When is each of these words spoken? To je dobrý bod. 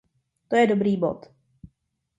To 0.49 0.55
je 0.55 0.67
dobrý 0.67 0.97
bod. 0.97 1.31